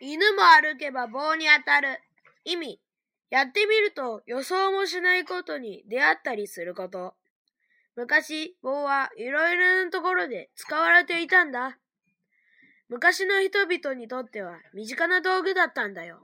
[0.00, 2.00] 犬も歩けば棒に当たる。
[2.44, 2.80] 意味。
[3.30, 7.14] やってみると予想もしないことに出会ったりすること。
[7.96, 11.78] 昔、棒はいろいろなところで使われていたんだ。
[12.88, 16.20] 昔の人々にとっては身近な道具だったんだよ。